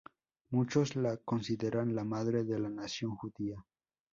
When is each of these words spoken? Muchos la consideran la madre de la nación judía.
Muchos 0.49 0.95
la 0.95 1.17
consideran 1.17 1.93
la 1.93 2.03
madre 2.03 2.43
de 2.43 2.57
la 2.57 2.69
nación 2.69 3.15
judía. 3.15 3.63